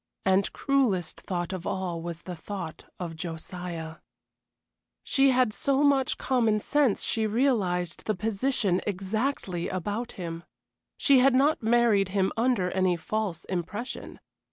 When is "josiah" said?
3.15-3.97